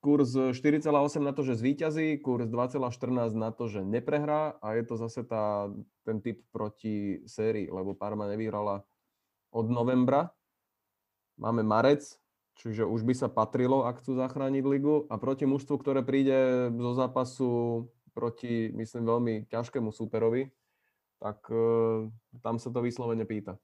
[0.02, 0.90] kurz 4,8
[1.22, 5.70] na to, že zvíťazí, kurz 2,14 na to, že neprehrá a je to zase tá,
[6.02, 8.82] ten typ proti sérii, lebo Parma nevyhrala
[9.54, 10.30] od novembra.
[11.38, 12.18] Máme marec,
[12.58, 16.92] čiže už by sa patrilo, ak chcú zachrániť ligu a proti mužstvu, ktoré príde zo
[16.94, 17.50] zápasu
[18.14, 20.48] proti, myslím, veľmi ťažkému súperovi,
[21.18, 22.06] tak uh,
[22.42, 23.58] tam sa to vyslovene pýta.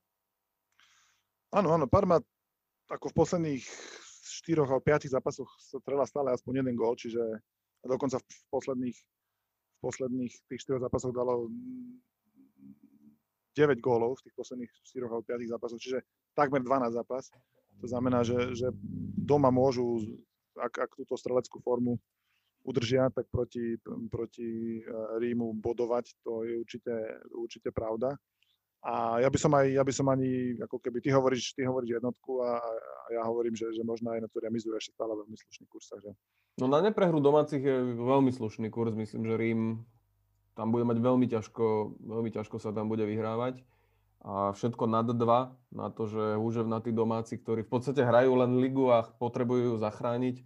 [1.55, 2.19] Áno, áno, Parma
[2.91, 3.65] ako v posledných
[4.43, 7.23] štyroch alebo piatich zápasoch strela stále aspoň jeden gól, čiže
[7.87, 11.47] dokonca v posledných, v posledných tých štyroch zápasoch dalo
[13.55, 15.99] 9 gólov v tých posledných 4 alebo 5 zápasoch, čiže
[16.35, 17.31] takmer 12 zápas.
[17.81, 18.69] To znamená, že, že
[19.17, 20.17] doma môžu,
[20.57, 21.97] ak, ak túto streleckú formu
[22.65, 23.81] udržia, tak proti,
[24.13, 26.95] proti eh, Rímu bodovať, to je určite,
[27.33, 28.17] určite pravda.
[28.81, 32.01] A ja by som aj, ja by som ani, ako keby ty hovoríš, ty hovoríš
[32.01, 35.37] jednotku a, a ja hovorím, že, že možno aj na to remizuje ešte stále veľmi
[35.37, 35.93] slušný kurz.
[35.93, 36.17] Takže...
[36.57, 39.85] No na neprehru domácich je veľmi slušný kurz, myslím, že Rím
[40.57, 43.61] tam bude mať veľmi ťažko, veľmi ťažko sa tam bude vyhrávať.
[44.21, 46.37] A všetko nad dva, na to, že
[46.85, 50.45] tí domáci, ktorí v podstate hrajú len ligu a potrebujú ju zachrániť,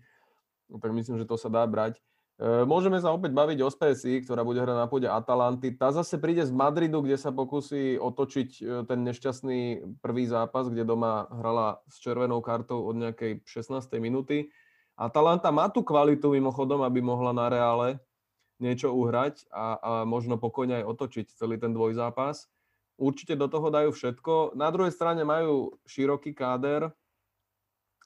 [0.71, 1.99] no tak myslím, že to sa dá brať.
[2.39, 5.75] E, môžeme sa opäť baviť o SPSI, ktorá bude hrať na pôde Atalanty.
[5.75, 9.59] Tá zase príde z Madridu, kde sa pokusí otočiť e, ten nešťastný
[9.99, 13.91] prvý zápas, kde doma hrala s červenou kartou od nejakej 16.
[13.99, 14.55] minúty.
[14.95, 17.99] Atalanta má tú kvalitu mimochodom, aby mohla na reále
[18.63, 22.47] niečo uhrať a, a možno pokojne aj otočiť celý ten dvojzápas.
[22.95, 24.55] Určite do toho dajú všetko.
[24.55, 26.95] Na druhej strane majú široký káder,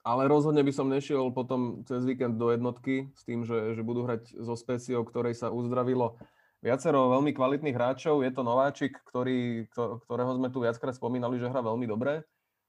[0.01, 4.09] ale rozhodne by som nešiel potom cez víkend do jednotky s tým, že, že budú
[4.09, 6.17] hrať so Speciou, ktorej sa uzdravilo
[6.65, 8.25] viacero veľmi kvalitných hráčov.
[8.25, 12.25] Je to nováčik, ktorý, ktorého sme tu viackrát spomínali, že hrá veľmi dobre.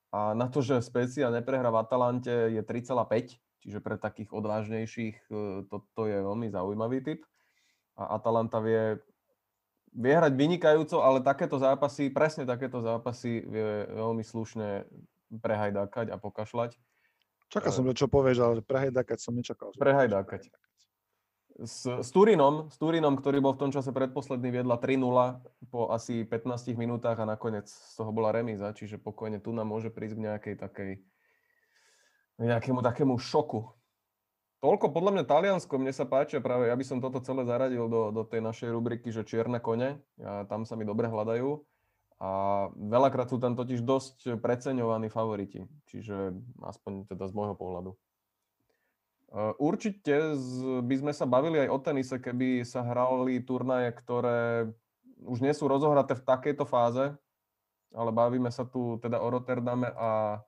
[0.10, 5.30] A na to, že Specia neprehrá v Atalante je 3,5, čiže pre takých odvážnejších
[5.70, 7.22] toto to je veľmi zaujímavý typ.
[7.96, 8.98] A Atalanta vie,
[9.94, 14.86] vie hrať vynikajúco, ale takéto zápasy, presne takéto zápasy vie veľmi slušne
[15.30, 16.78] prehajdákať a pokašľať.
[17.50, 19.74] Čakal som, čo povieš, ale prehajdákať som nečakal.
[19.74, 20.54] Prehajdákať.
[21.60, 26.24] S, s, Turinom, s Turinom, ktorý bol v tom čase predposledný, viedla 3-0 po asi
[26.24, 30.24] 15 minútach a nakoniec z toho bola remíza, čiže pokojne tu nám môže prísť k
[30.24, 30.92] nejakej takej
[32.40, 33.68] nejakému takému šoku.
[34.60, 38.12] Toľko podľa mňa Taliansko, mne sa páči práve ja by som toto celé zaradil do,
[38.12, 41.64] do tej našej rubriky, že čierne kone, a tam sa mi dobre hľadajú.
[42.20, 42.30] A
[42.76, 47.96] veľakrát sú tam totiž dosť preceňovaní favoriti, čiže aspoň teda z môjho pohľadu.
[49.56, 50.36] Určite
[50.84, 54.68] by sme sa bavili aj o tenise, keby sa hrali turnaje, ktoré
[55.24, 57.16] už nie sú rozohraté v takejto fáze,
[57.96, 60.44] ale bavíme sa tu teda o Rotterdame a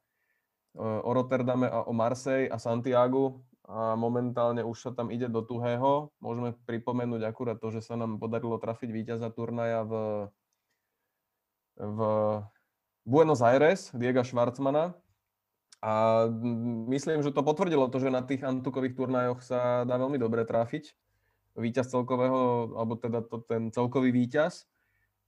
[0.75, 6.11] o Rotterdame a o Marseille a Santiago a momentálne už sa tam ide do tuhého.
[6.19, 9.93] Môžeme pripomenúť akurát to, že sa nám podarilo trafiť víťaza turnaja v
[11.81, 11.99] v
[13.07, 14.93] Buenos Aires, Diego Schwarzmana.
[15.81, 16.27] A
[16.93, 20.93] myslím, že to potvrdilo to, že na tých antukových turnajoch sa dá veľmi dobre trafiť.
[21.57, 24.69] Výťaz celkového, alebo teda to, ten celkový výťaz.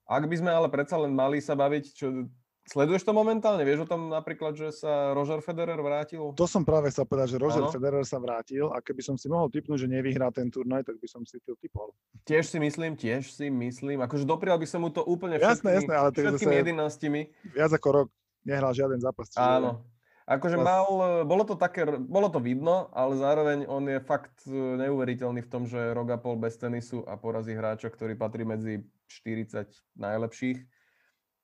[0.06, 2.30] Ak by sme ale predsa len mali sa baviť, čo,
[2.64, 3.68] Sleduješ to momentálne?
[3.68, 6.32] Vieš o tom napríklad, že sa Roger Federer vrátil?
[6.32, 7.74] To som práve chcel povedať, že Roger ano.
[7.76, 11.08] Federer sa vrátil a keby som si mohol typnúť, že nevyhrá ten turnaj, tak by
[11.12, 11.92] som si to typol.
[12.24, 14.00] Tiež si myslím, tiež si myslím.
[14.08, 17.22] Akože doprial by som mu to úplne všetkými, jasné, jasné, ale všetkými jedenáctimi.
[17.52, 18.08] Viac ako rok
[18.48, 19.28] nehral žiaden zápas.
[19.28, 19.44] Čiže...
[19.44, 19.84] Áno.
[20.24, 20.88] Akože mal,
[21.28, 25.68] bolo to také, bolo to vidno, ale zároveň on je fakt e, neuveriteľný v tom,
[25.68, 29.68] že rok a pol bez tenisu a porazí hráča, ktorý patrí medzi 40
[30.00, 30.64] najlepších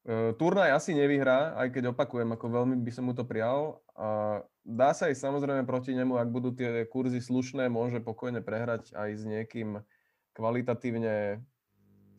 [0.07, 3.83] turnaj asi nevyhrá, aj keď opakujem, ako veľmi by som mu to prial.
[4.63, 9.09] Dá sa aj samozrejme proti nemu, ak budú tie kurzy slušné, môže pokojne prehrať aj
[9.17, 9.81] s niekým
[10.38, 11.43] kvalitatívne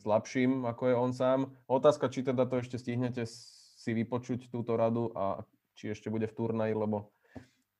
[0.00, 1.40] slabším, ako je on sám.
[1.68, 5.44] Otázka, či teda to ešte stihnete si vypočuť túto radu a
[5.76, 7.12] či ešte bude v turnaji, lebo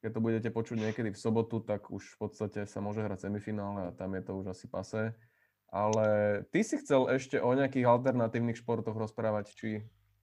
[0.01, 3.93] keď to budete počuť niekedy v sobotu, tak už v podstate sa môže hrať semifinále
[3.93, 5.13] a tam je to už asi pasé.
[5.71, 6.07] Ale
[6.51, 9.69] ty si chcel ešte o nejakých alternatívnych športoch rozprávať, či...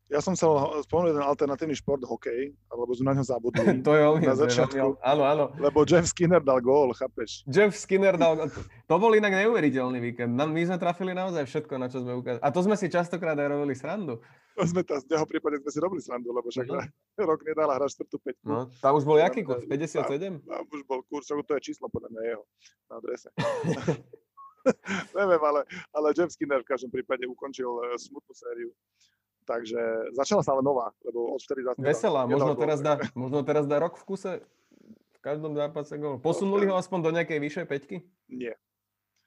[0.08, 0.56] Ja som chcel
[0.88, 3.60] spomenúť ten alternatívny šport, hokej, alebo sme na ňo zabudli.
[3.88, 5.04] to je veľmi, na začiatku.
[5.04, 5.52] Áno, áno.
[5.60, 7.44] Lebo Jeff Skinner dal gól, chápeš?
[7.44, 8.48] Jeff Skinner dal
[8.88, 10.32] To bol inak neuveriteľný víkend.
[10.32, 12.44] My sme trafili naozaj všetko, na čo sme ukázali.
[12.44, 14.24] A to sme si častokrát aj robili srandu.
[14.56, 16.80] To sme tam, v jeho prípade sme si robili srandu, lebo však no.
[17.28, 18.48] rok nedala hrať štvrtú peťku.
[18.48, 19.68] No, tam už bol jaký kurz?
[19.68, 20.08] 57?
[20.08, 22.44] Tam, tam už bol kurz, to je číslo podľa mňa jeho
[22.88, 23.30] na adrese.
[25.20, 25.62] Neviem, ale,
[25.94, 28.70] ale Jeff Skinner v každom prípade ukončil e, smutnú sériu.
[29.48, 31.80] Takže začala sa ale nová, lebo odvtedy zase...
[31.80, 34.32] Veselá, možno teraz, dá, možno teraz dá rok v kuse
[35.16, 36.20] v každom zápase gol.
[36.20, 37.98] Posunuli ho aspoň do nejakej vyššej peťky?
[38.28, 38.60] Nie.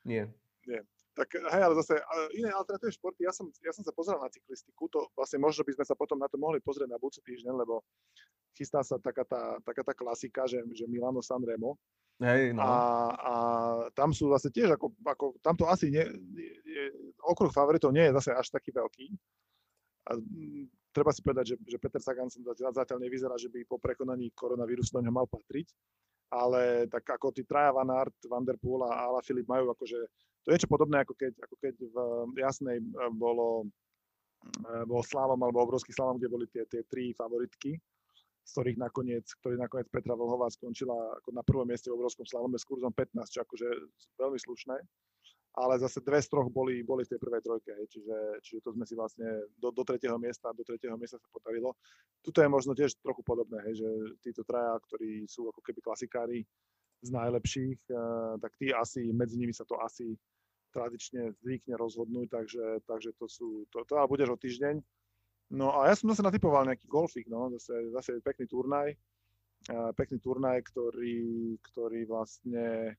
[0.05, 0.29] Nie.
[0.68, 0.85] Nie.
[1.11, 1.99] Tak hej, ale zase
[2.38, 5.75] iné alternatívne športy, ja som, ja som sa pozeral na cyklistiku, to vlastne možno by
[5.75, 7.83] sme sa potom na to mohli pozrieť na budúci týždeň, lebo
[8.55, 11.75] chystá sa taká tá, taká tá klasika, že, že Milano Sanremo,
[12.20, 12.61] Hej, no.
[12.61, 12.77] a,
[13.16, 13.35] a
[13.96, 16.05] tam sú zase tiež, ako, ako tamto asi nie,
[17.25, 19.09] okruh favoritov nie je zase až taký veľký.
[20.12, 24.37] A m, treba si povedať, že, že Peter Sagan zatiaľ nevyzerá, že by po prekonaní
[24.37, 25.73] koronavírusu do ňoho mal patriť.
[26.31, 29.99] Ale tak ako tí traja Van Aert, Van Der Poel a Ala Filip majú akože,
[30.43, 31.75] to je niečo podobné, ako keď, ako keď
[32.31, 33.66] v Jasnej e, bolo,
[34.47, 37.75] e, bol slalom alebo obrovský slalom, kde boli tie, tie tri favoritky
[38.40, 42.59] z ktorých nakoniec, ktorý nakoniec Petra Vlhová skončila ako na prvom mieste v obrovskom slalome
[42.59, 43.69] s kurzom 15, čo akože
[44.19, 44.77] veľmi slušné.
[45.50, 48.86] Ale zase dve z troch boli, boli v tej prvej trojke, čiže, čiže to sme
[48.86, 49.26] si vlastne
[49.58, 51.74] do, do tretieho miesta, do tretieho miesta sa podarilo.
[52.22, 53.88] Tuto je možno tiež trochu podobné, hej, že
[54.22, 56.38] títo traja, ktorí sú ako keby klasikári
[57.02, 60.14] z najlepších, uh, tak tí asi, medzi nimi sa to asi
[60.70, 64.78] tradične zvykne rozhodnúť, takže, takže to sú, to, to ale budeš o týždeň.
[65.50, 68.94] No a ja som zase natypoval nejaký golfik, no, zase, zase pekný turnaj,
[69.98, 72.94] pekný turnaj, ktorý, ktorý vlastne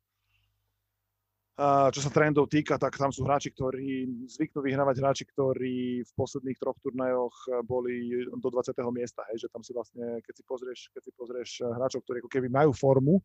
[1.91, 6.57] čo sa trendov týka, tak tam sú hráči, ktorí zvyknú vyhrávať hráči, ktorí v posledných
[6.57, 8.73] troch turnajoch boli do 20.
[8.89, 12.31] miesta, hej, že tam si vlastne, keď si pozrieš, keď si pozrieš hráčov, ktorí ako
[12.31, 13.19] keby majú formu,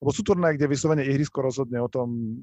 [0.00, 2.38] lebo sú turnaje, kde vyslovene ihrisko rozhodne o tom,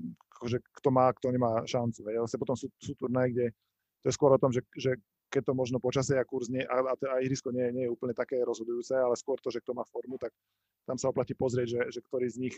[0.46, 2.06] že kto má, kto nemá šancu.
[2.10, 2.22] Hej.
[2.24, 3.46] Vlastne potom sú, sú turnaje, kde
[4.02, 4.98] to je skôr o tom, že, že
[5.32, 8.12] keď to možno počasie a kurz nie, a, a, a ihrisko nie, nie je úplne
[8.12, 10.36] také rozhodujúce, ale skôr to, že kto má formu, tak
[10.84, 12.56] tam sa oplatí pozrieť, že, že ktorý z nich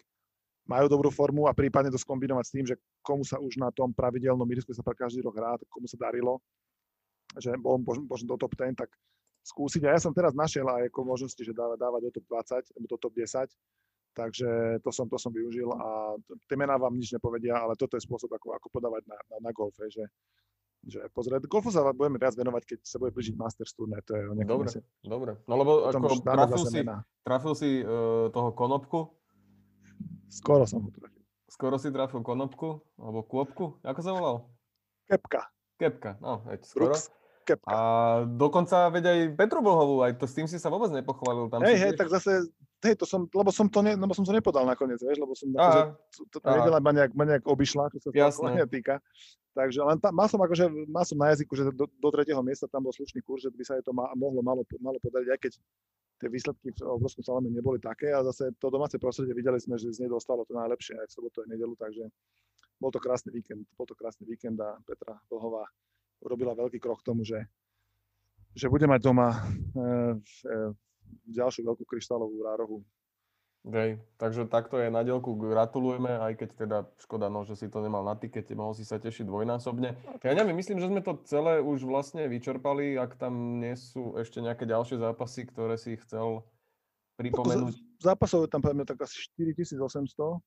[0.63, 3.91] majú dobrú formu a prípadne to skombinovať s tým, že komu sa už na tom
[3.91, 6.39] pravidelnom ihrisku sa každý rok hrá, komu sa darilo,
[7.35, 8.89] že bol možno, do top 10, tak
[9.43, 9.83] skúsiť.
[9.91, 12.87] A ja som teraz našiel aj ako možnosti, že dávať, dávať do top 20, alebo
[12.87, 13.51] do top 10,
[14.15, 14.49] takže
[14.79, 16.15] to som, to som využil a
[16.47, 19.51] tie mená vám nič nepovedia, ale toto je spôsob, ako, ako podávať na, na, na
[19.51, 20.05] golfe, že,
[20.85, 24.23] že pozrieť, golfu sa budeme viac venovať, keď sa bude blížiť Masters turné, to je
[24.29, 24.69] o Dobre,
[25.03, 25.31] dobre.
[25.49, 26.79] No lebo ako trafil si,
[27.25, 29.11] trafil si uh, toho konopku,
[30.33, 31.21] Skoro som ho trafil.
[31.45, 34.37] Skoro si trafil konopku, alebo kôpku, ako sa volal?
[35.05, 35.53] Kepka.
[35.77, 36.97] Kepka, no, veď skoro.
[36.97, 37.13] Brooks,
[37.45, 37.69] kepka.
[37.69, 37.77] A
[38.25, 41.53] dokonca, veď aj Petru Bohovú, aj to s tým si sa vôbec nepochválil.
[41.53, 42.49] Tam hej, hej, tak zase,
[42.83, 45.47] hej, to som, lebo som to, ne, lebo som to nepodal nakoniec, vieš, lebo som
[45.51, 45.83] akože,
[46.29, 48.99] to, to nedela ma nejak, ma nejak obišla, čo sa to týka.
[49.53, 52.65] Takže len tam, mal som akože, mal som na jazyku, že do, do tretieho miesta
[52.65, 55.39] tam bol slušný kurz, že by sa je to ma, mohlo malo, malo podariť, aj
[55.39, 55.53] keď
[56.23, 58.09] tie výsledky v obrovskom salame neboli také.
[58.09, 61.13] A zase to domáce prostredie videli sme, že z nej dostalo to najlepšie aj v
[61.13, 62.07] sobotu aj nedelu, takže
[62.81, 65.67] bol to krásny víkend, bol to krásny víkend a Petra Vlhová
[66.23, 67.43] urobila veľký krok k tomu, že,
[68.55, 69.39] že bude mať doma e,
[70.47, 70.57] e,
[71.29, 72.81] ďalšiu veľkú kryštálovú rárohu
[73.63, 77.79] Hej, takže takto je na dielku, gratulujeme, aj keď teda škoda, no, že si to
[77.79, 80.19] nemal na tikete, mohol si sa tešiť dvojnásobne.
[80.19, 84.43] Ja neviem, myslím, že sme to celé už vlastne vyčerpali, ak tam nie sú ešte
[84.43, 86.43] nejaké ďalšie zápasy, ktoré si chcel
[87.15, 88.03] pripomenúť.
[88.03, 90.43] Zápasov je tam povedzme tak asi 4800,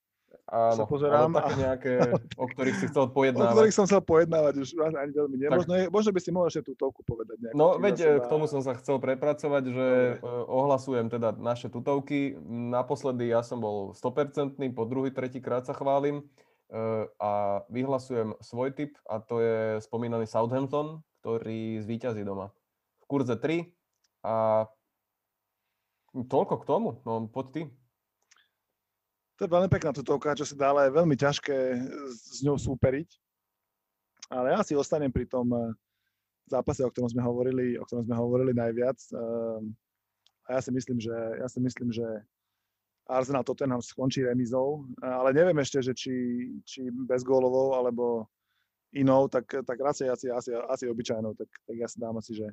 [0.46, 1.32] Áno, sa pozerám.
[1.32, 1.92] Ale také nejaké,
[2.42, 3.50] o ktorých si chcel pojednávať.
[3.50, 5.48] O ktorých som chcel pojednávať, už ani veľmi nie.
[5.50, 7.36] Možno, možno by si mohol ešte tutovku povedať.
[7.40, 9.88] Nejakú, no veď e, k tomu som sa chcel prepracovať, že
[10.20, 10.46] Dobre.
[10.46, 12.38] ohlasujem teda naše tutovky.
[12.50, 16.24] Naposledy ja som bol 100%, po druhý, tretí krát sa chválim e,
[17.18, 22.54] a vyhlasujem svoj typ a to je spomínaný Southampton, ktorý zvíťazí doma.
[23.02, 23.66] V kurze 3
[24.26, 24.66] a
[26.16, 27.62] toľko k tomu, no poď ty.
[29.36, 31.56] To je veľmi pekná tutovka, čo si dá, ale je veľmi ťažké
[32.08, 33.08] s ňou súperiť.
[34.32, 35.76] Ale ja si ostanem pri tom eh,
[36.48, 38.98] zápase, o ktorom sme hovorili, o ktorom sme hovorili najviac.
[39.12, 39.76] Ehm,
[40.46, 42.06] a ja si myslím, že, ja si myslím, že
[43.06, 46.14] Arsenal Tottenham skončí remizou, ale neviem ešte, že či,
[46.66, 48.26] či bez gólovou, alebo
[48.94, 52.46] inou, tak, tak radšej asi, asi, asi obyčajnou, tak, tak ja si dám asi, že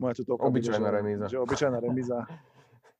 [0.00, 1.24] moja tutovka obyčajná remíza.
[1.28, 2.18] Že obyčajná remíza.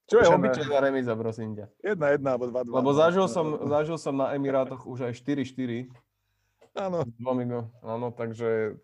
[0.09, 1.67] Čo je obyčajná remíza, prosím ťa?
[1.85, 2.81] Jedna, jedna, alebo dva, dva.
[2.81, 5.93] Lebo zažil som, zažil som na Emirátoch už aj 4-4.
[6.81, 7.05] Áno.
[7.85, 8.81] Áno, takže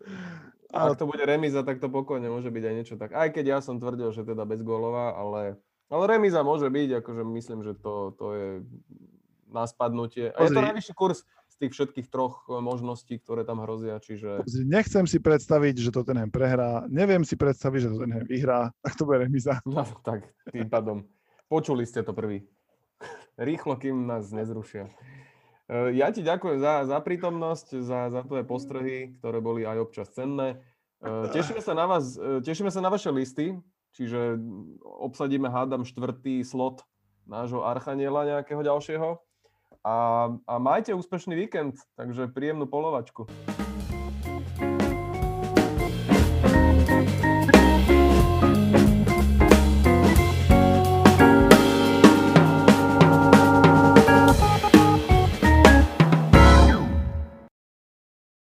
[0.69, 0.93] Áno.
[0.93, 3.17] ak to bude remíza, tak to pokojne môže byť aj niečo tak.
[3.17, 5.57] Aj keď ja som tvrdil, že teda bez gólová, ale,
[5.89, 8.49] ale remíza môže byť, akože myslím, že to, to je
[9.49, 10.29] na spadnutie.
[10.29, 14.43] A je to najvyšší kurz z tých všetkých troch eh, možností, ktoré tam hrozia, čiže...
[14.67, 18.93] Nechcem si predstaviť, že to ten prehrá, neviem si predstaviť, že to ten vyhrá, tak
[18.99, 19.63] to bude remiza.
[19.63, 21.07] No tak, tým pádom.
[21.45, 22.45] Počuli ste to prvý.
[23.37, 24.89] Rýchlo, kým nás nezrušia.
[25.69, 30.09] Eh, ja ti ďakujem za, za prítomnosť, za, za tvoje postrehy, ktoré boli aj občas
[30.13, 30.61] cenné.
[31.05, 33.53] Eh, tešíme sa na vás, tešíme sa na vaše listy,
[33.93, 34.41] čiže
[34.81, 36.81] obsadíme, hádam, štvrtý slot
[37.25, 39.17] nášho archaniela nejakého ďalšieho
[39.85, 39.95] a,
[40.49, 43.29] a majte úspešný víkend, takže príjemnú polovačku.